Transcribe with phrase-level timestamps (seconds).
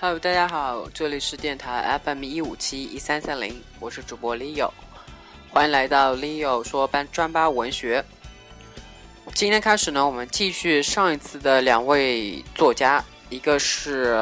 [0.00, 4.70] Hello，大家好，这里是电台 FM 一五七一三三零，我是主播 Leo，
[5.50, 8.04] 欢迎来到 Leo 说班专八文学。
[9.34, 14.16] 今天开始呢，我们继续上一次的两位作家，一个是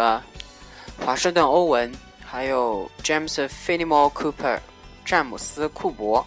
[1.04, 1.92] 华盛顿·欧文，
[2.24, 4.58] 还有 James Fenimore Cooper，
[5.04, 6.26] 詹姆斯·库珀。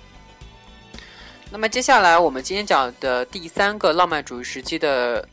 [1.50, 5.28] 那么接下来我们今天讲的第三个浪漫主义时期的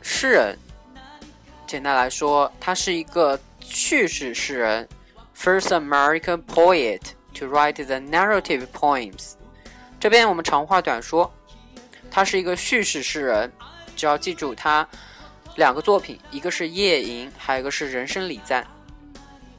[0.00, 0.58] 诗人。
[1.66, 4.88] 简单来说，他是一个叙事诗人
[5.36, 7.00] ，first American poet
[7.34, 9.32] to write the narrative poems。
[9.98, 11.32] 这边我们长话短说，
[12.10, 13.50] 他是一个叙事诗人。
[13.96, 14.86] 只要记住他
[15.56, 18.66] 两个作品，一个是《夜吟》，还有一个是《人生礼赞》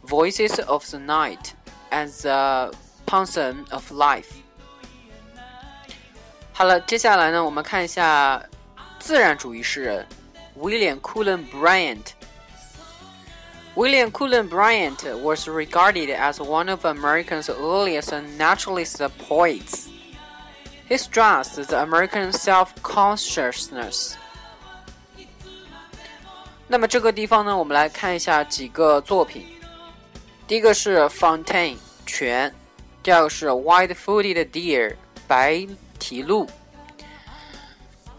[0.10, 1.40] （Voices of the Night
[1.90, 2.74] and the
[3.08, 4.26] Poem of Life）。
[6.52, 8.44] 好了，接下来呢，我们看一下
[9.00, 10.06] 自然主义诗人。
[10.57, 12.15] William Cullen Bryant.
[13.77, 19.89] William Cullen Bryant was regarded as one of America's earliest naturalist poets.
[20.89, 24.17] He stressed the American self-consciousness.
[26.67, 29.47] 那么这个地方呢，我们来看一下几个作品。
[30.47, 32.53] 第一个是 Fontaine 泉，
[33.05, 34.97] 第二个是 White-footed Deer
[35.29, 35.67] 白
[35.99, 36.49] 蹄鹿。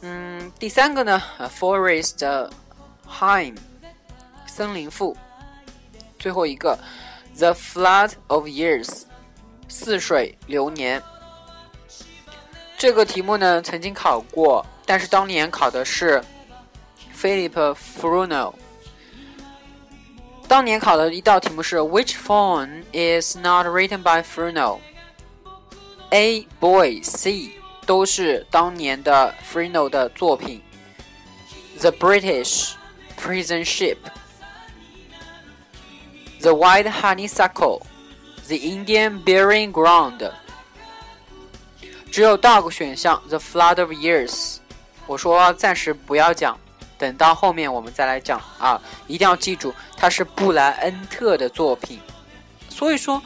[0.02, 1.22] 嗯，第三个呢
[1.58, 2.50] ，Forest
[3.08, 3.56] Hymn，
[4.46, 5.16] 森林赋。
[6.18, 6.78] 最后一个
[7.36, 9.04] ，The Flood of Years，
[9.68, 11.02] 似水流年。
[12.78, 16.22] 这个题目呢曾经考过，但是当年考的是
[17.16, 18.52] Philip frono。
[20.46, 24.78] 当年考的一道题目是 Which phone is not written by frono
[26.10, 27.55] a Boy C.
[27.85, 30.61] 都是当年的 Freno 的作品，《
[31.79, 32.73] The British
[33.19, 40.19] Prison Ship》，《The White Honeysuckle》，《The Indian Burying Ground》。
[42.11, 44.29] 只有第二个选项，《The Flood of Years》。
[45.07, 46.57] 我说暂时不要讲，
[46.97, 48.81] 等到后面我们再来讲啊！
[49.07, 51.99] 一定要记住，它是布莱恩特的作品。
[52.69, 53.21] 所以说。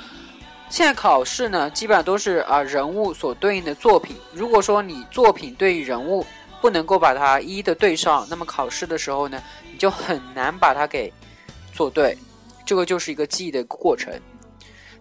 [0.71, 4.17] 现在考试呢，基本上都是啊人物所对应的作品。
[4.33, 6.25] 如果说你作品对于人物
[6.61, 11.13] 不能够把它一一的对上，那么考试的时候呢，你就很难把它给
[11.75, 12.17] 做对。
[12.65, 14.15] 这个就是一个记忆的过程。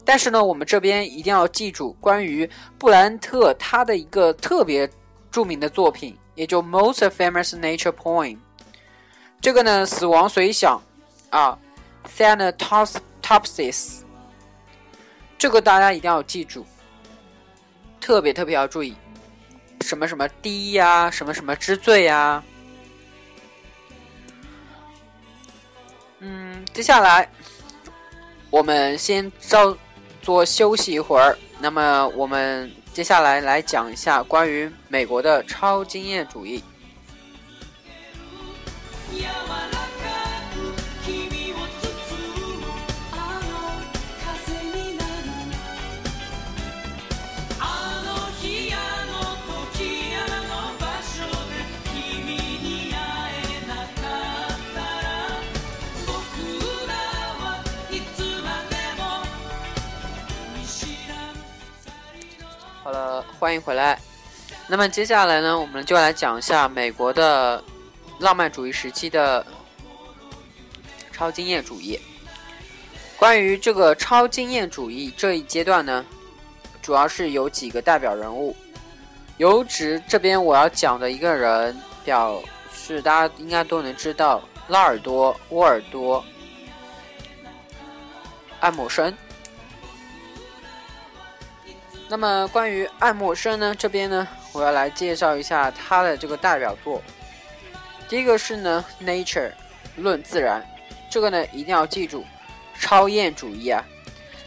[0.03, 2.49] 但是呢，我们这边一定要记住关于
[2.79, 4.89] 布莱恩特他的一个特别
[5.29, 8.37] 著名的作品，也就 most famous nature poem。
[9.39, 10.81] 这个呢，死亡随想
[11.29, 11.55] 啊
[12.17, 13.99] ，Thanatopsis。
[15.39, 16.65] 这个大家一定要记住，
[18.01, 18.93] 特别特别要注意，
[19.81, 22.43] 什么什么低呀，什么什么之最呀。
[26.19, 27.27] 嗯，接下来
[28.49, 29.75] 我们先稍
[30.21, 31.37] 作休息一会儿。
[31.57, 36.61] 那么我们接下来来讲一下关于美国的超经验主义。
[63.39, 63.97] 欢迎回来。
[64.67, 67.63] 那么接下来呢，我们就来讲一下美国的
[68.19, 69.45] 浪漫主义时期的
[71.13, 71.97] 超经验主义。
[73.15, 76.05] 关于这个超经验主义这一阶段呢，
[76.81, 78.53] 主要是有几个代表人物。
[79.37, 81.73] 有指这边我要讲的一个人，
[82.03, 82.41] 表
[82.73, 86.21] 示大家应该都能知道，拉尔多·沃尔多·
[88.59, 89.15] 爱默生。
[92.11, 97.03] 那么关于爱默生呢，这边呢，我要来介绍一下他的这个代表作。
[98.07, 99.51] 第一个是呢，《Nature》
[99.95, 100.67] 论自然，
[101.07, 102.25] 这个呢一定要记住，
[102.79, 103.85] 超验主义啊。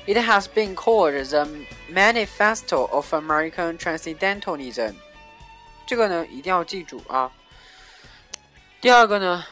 [0.06, 1.48] It has been called the
[1.88, 4.94] Manifesto of American Transcendentalism。
[5.86, 7.30] 这个呢一定要记住啊。
[8.80, 9.44] 第二个呢，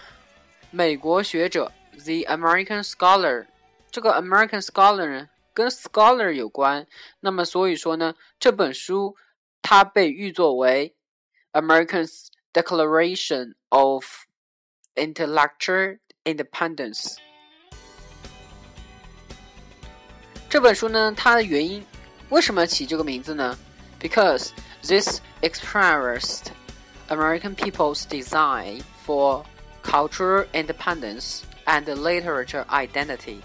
[0.73, 1.71] 美国学者，
[2.25, 3.43] 《The American Scholar》，
[3.93, 5.29] 这个 American Scholar 呢。
[5.54, 6.86] 跟 scholar 有关，
[7.20, 9.16] 那么所以说呢，这本书
[9.62, 10.96] 它被誉作为
[11.54, 14.06] Americans Declaration of
[14.96, 17.16] Intellectual Independence。
[20.50, 21.86] 这本书呢，它的原因
[22.30, 23.58] 为什么起这个名字呢？
[24.00, 24.50] Because
[24.84, 26.48] this expressed
[27.08, 29.44] American people's desire for
[29.84, 33.42] cultural independence and Literature Identity》。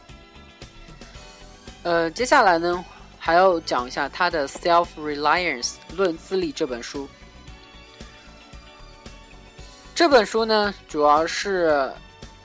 [1.86, 2.84] 呃，接下来呢，
[3.20, 7.08] 还要讲一下他的《Self Reliance》论自立这本书。
[9.94, 11.94] 这本书呢，主要是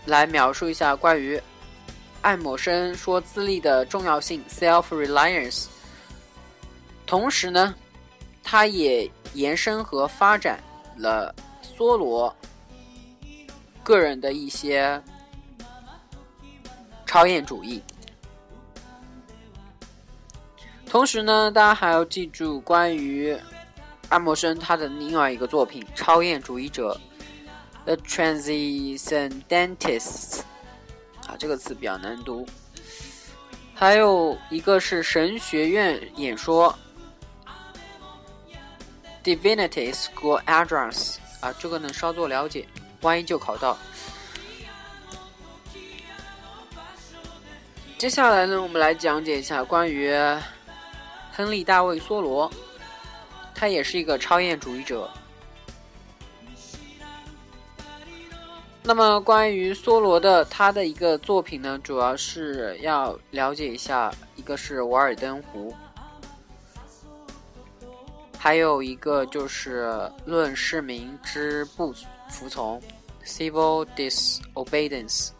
[0.04, 1.40] 来描述一下关于
[2.20, 5.68] 爱默生说自立的重要性 （self reliance）。
[7.06, 7.74] 同时呢，
[8.44, 10.62] 他也延伸和发展
[10.98, 12.36] 了梭罗
[13.82, 15.02] 个人的一些
[17.06, 17.82] 超验主义。
[20.90, 23.38] 同时呢，大家还要记住关于
[24.08, 27.00] 爱默生他的另外一个作品《超验主义者》。
[27.94, 30.40] The Transcendentists）
[31.28, 32.44] 啊，这个词比较难读。
[33.72, 36.76] 还有一个是神学院演说
[39.22, 42.66] ，Divinity School Address，啊，这个呢稍作了解，
[43.02, 43.78] 万一就考到。
[47.96, 50.12] 接下来呢，我们来讲解一下关于
[51.40, 52.50] 亨利·大卫·梭罗，
[53.54, 55.08] 他也是一个超验主义者。
[58.82, 65.74] 那么，关于梭罗的他的一个作品呢，主要是要了解一下，一个是《瓦尔登湖》，
[68.36, 69.86] 还有一个就是
[70.26, 71.90] 《论市民之不
[72.28, 72.78] 服从》
[73.26, 75.30] （Civil Disobedience）。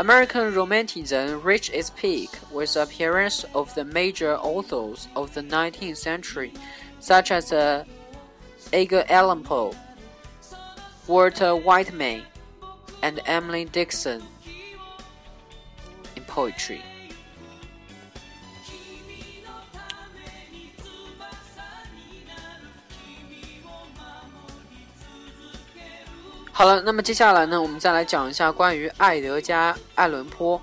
[0.00, 5.96] American Romanticism reached its peak with the appearance of the major authors of the 19th
[5.96, 6.52] century,
[7.00, 7.84] such as the
[8.72, 9.74] Edgar Allan Poe,
[11.08, 12.22] Walter Whiteman,
[13.02, 14.22] and Emily Dixon
[16.14, 16.80] in poetry.
[26.58, 30.60] 好了，那么接下来呢，我们再来讲一下关于爱德加·艾伦坡。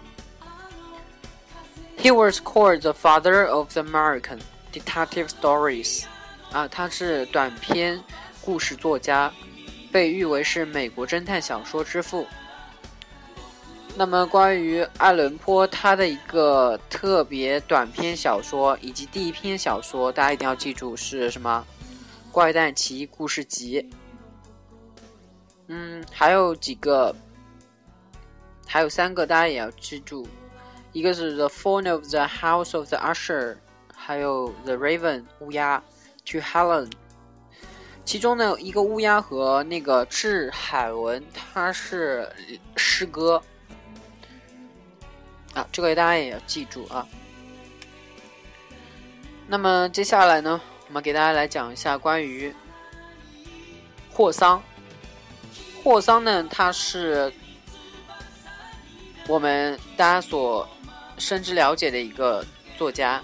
[1.97, 4.39] He was called the father of the American
[4.74, 6.03] detective stories.
[6.51, 8.03] 啊，他是短篇
[8.42, 9.31] 故事作家，
[9.89, 12.27] 被誉为是美国侦探小说之父。
[13.95, 21.65] 那么，关于爱伦坡他的一个特别短篇小说以及第一篇小说，大家一定要记住是什么？
[22.33, 23.81] 《怪诞奇异故事集》。
[25.67, 27.15] 嗯，还有几个，
[28.67, 30.27] 还有三个，大家也要记住，
[30.91, 33.53] 一个是《The Fall of the House of the Usher》，
[33.95, 35.83] 还有《The Raven》乌鸦。
[36.27, 36.91] To Helen，
[38.03, 42.27] 其中呢一个乌鸦和那个致海文，它是
[42.75, 43.39] 诗歌
[45.53, 47.07] 啊，这个大家也要记住啊。
[49.47, 52.51] 那么接下来呢，我们给大家来讲一下关于
[54.12, 54.59] 霍桑。
[55.85, 57.31] 霍桑呢，他是
[59.27, 60.67] 我们大家所
[61.19, 62.43] 深知了解的一个
[62.75, 63.21] 作家。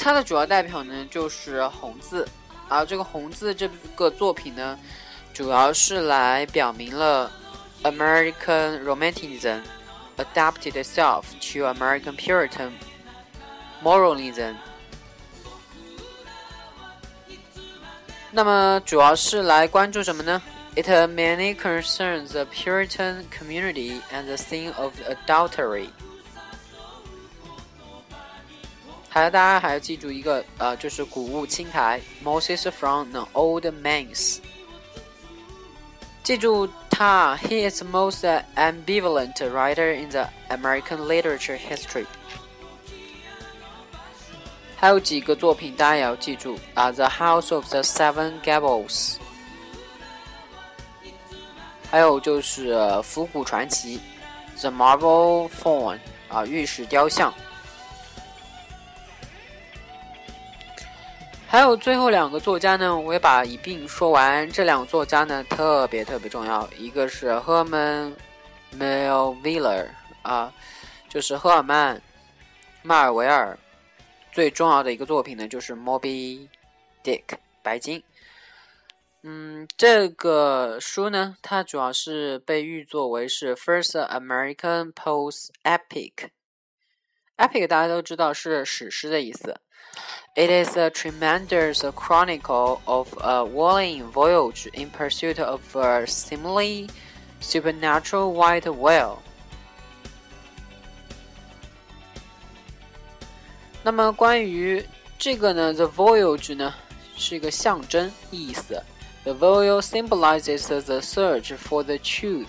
[0.00, 2.24] 他的主要代表呢就是《红字》，
[2.68, 4.76] 而这个《红字》这个作品呢，
[5.32, 7.30] 主要是来表明了
[7.84, 9.60] American Romanticism
[10.16, 12.72] adapted itself to American Puritan
[13.80, 14.56] moralism。
[18.31, 20.41] 那么主要是来关注什么呢？
[20.75, 25.89] It mainly concerns the Puritan community and the sin of adultery。
[29.09, 34.37] 还有大家还要记住一个呃，就是古物青苔 Moses from the Old Man's。
[36.21, 38.23] 记住他，He is the most
[38.55, 42.05] ambivalent writer in the American literature history。
[44.82, 49.14] 还有几个作品大家也要记住啊，《The House of the Seven Gables》，
[51.88, 54.00] 还有就是《伏古传奇》
[54.60, 55.94] 《The Marble Faun》
[56.28, 57.30] 啊，《玉石雕像》。
[61.46, 64.50] 还有最后两个作家呢，我也把一并说完。
[64.50, 66.68] 这两个作家呢，特别特别重要。
[66.76, 68.10] 一个是赫曼·
[68.72, 69.88] 梅尔维尔
[70.22, 70.52] 啊，
[71.08, 71.96] 就是赫尔曼·
[72.82, 73.56] 迈尔维尔。
[74.31, 76.47] 最重要的一个作品呢，就是《Moby
[77.03, 78.03] Dick》白金。
[79.23, 89.59] 嗯，这个书呢，它主要是被誉作为是 First American Post Epic。Epic 大家都知道是史诗的意思。
[90.35, 96.89] It is a tremendous chronicle of a whaling voyage in pursuit of a seemingly
[97.41, 99.17] supernatural white whale.
[103.83, 104.83] 那么关于
[105.17, 106.73] 这个呢，the voyage 呢
[107.15, 108.81] 是一个象征意思，
[109.23, 112.47] The vowel symbolizes the search for the truth.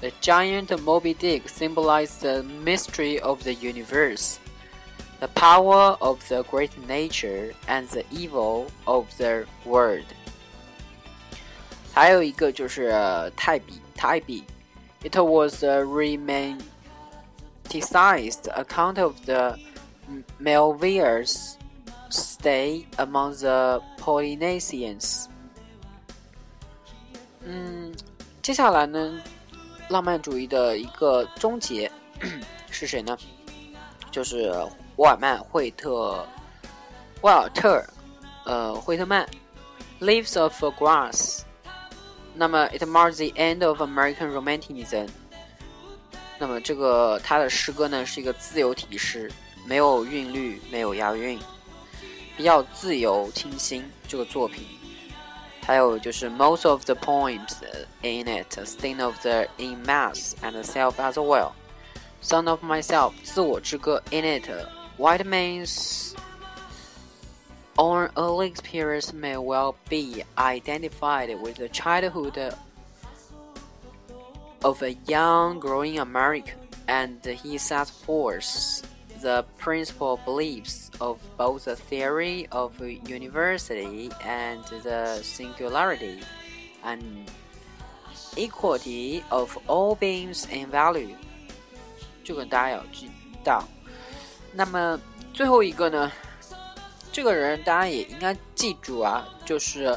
[0.00, 4.38] The giant Moby Dick symbolizes the mystery of the universe,
[5.20, 10.04] the power of the great nature, and the evil of the world.
[11.94, 12.92] 还有一个就是
[13.34, 14.44] 泰比，泰比。
[15.02, 16.58] It was a romanticized
[18.54, 19.58] account of the
[20.39, 21.55] Melville's
[22.09, 25.25] stay among the Polynesians.
[27.45, 27.93] 嗯，
[28.41, 29.21] 接下来呢，
[29.89, 31.91] 浪漫主义的一个终结
[32.69, 33.17] 是谁呢？
[34.11, 34.53] 就是
[34.97, 36.25] 沃尔曼·惠特，
[37.21, 37.83] 沃尔特，
[38.45, 39.27] 呃，惠特曼，
[40.05, 41.39] 《Leaves of Grass》。
[42.35, 45.07] 那么，it marks the end of American Romanticism。
[46.39, 49.31] 那么，这个他的诗歌呢，是一个自由体诗，
[49.66, 51.38] 没有韵律，没有押韵，
[52.36, 53.84] 比较自由清新。
[54.06, 54.66] 这个作品，
[55.66, 57.56] 还有就是 most of the poems
[58.02, 65.24] in it sing of the in mass and self as well。Son of myself，自我之歌 in it。White
[65.24, 66.14] man's
[67.76, 72.52] Our early experience may well be identified with the childhood
[74.64, 78.82] of a young growing American, and he sets forth
[79.22, 86.20] the principal beliefs of both the theory of university and the singularity
[86.84, 87.02] and
[88.36, 91.14] equality of all beings in value。
[92.22, 93.06] 这个大家要知
[93.42, 93.64] 道。
[94.52, 95.00] 那么
[95.32, 96.10] 最后一个呢？
[97.10, 99.96] 这个人大家也应该记住啊，就是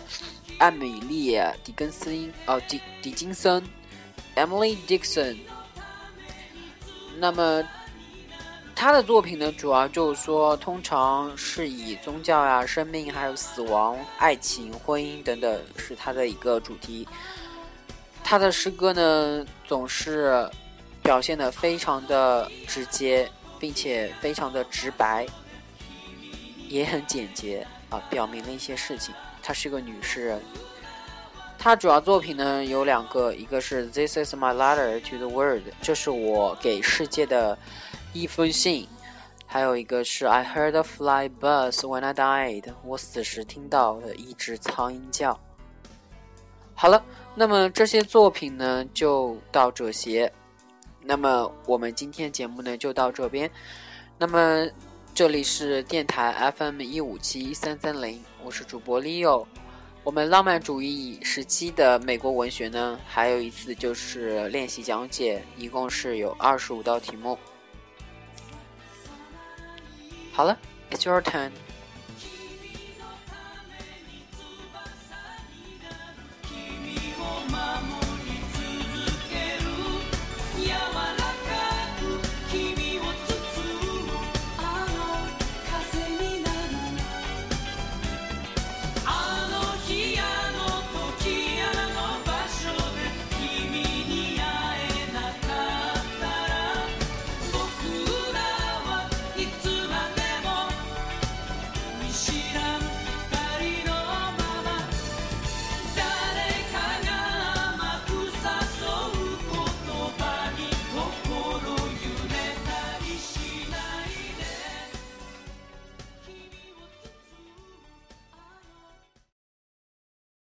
[0.58, 2.12] 艾米丽·狄更斯
[2.48, 3.64] 哦，狄狄金森，
[4.36, 5.38] Emily Dixon。
[7.18, 7.64] 那么
[8.77, 17.09] 他的作品呢，主要就是说，通常是以宗教呀、生命、还有死亡、爱情、婚姻等等是他的一个主题。
[18.23, 20.47] 他的诗歌呢，总是
[21.03, 23.29] 表现的非常的直接，
[23.59, 25.27] 并且非常的直白。
[26.69, 29.15] 也很简洁啊，表明了一些事情。
[29.43, 30.43] 她是个女诗人。
[31.59, 37.57] 她主要作品呢有两个，一个是《This Is My Letter to the World》，这是我给世界的
[38.21, 38.87] 一封信；
[39.47, 45.39] 还有一个是《I Heard a Fly Buzz When I Died》，我死时听到的一只苍蝇叫。
[46.75, 47.05] 好了，
[47.35, 50.33] 那么这些作品呢就到这些。
[51.03, 53.51] 那么我们今天节目呢就到这边。
[54.19, 54.69] 那么。
[55.15, 59.47] 这里是电台 FM 一五七三三零，我是主播 Leo。
[60.05, 67.39] 我们浪漫主义时期的美国文学呢，还有一次就是练习讲解，一共是有二十五道题目。
[70.37, 70.59] 好了
[70.91, 71.51] ，It's your turn。